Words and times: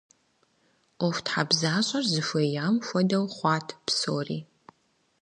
ӀуэхутхьэбзащӀэр 0.99 2.05
зыхуеям 2.11 2.75
хуэдэу 2.85 3.25
хъуат 3.35 3.67
псори. 3.85 4.39